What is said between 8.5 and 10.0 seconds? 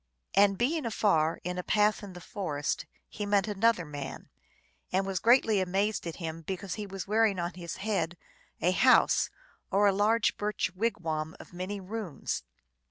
a house, or a